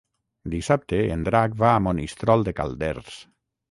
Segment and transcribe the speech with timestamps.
[0.53, 3.25] Dissabte en Drac va a Monistrol de Calders.